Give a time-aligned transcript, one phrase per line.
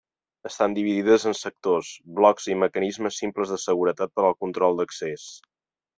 [0.49, 1.91] Estan dividides en sectors,
[2.21, 5.29] blocs i mecanismes simples de seguretat per al control d'accés.